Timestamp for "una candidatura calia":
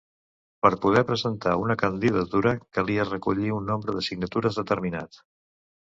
1.65-3.07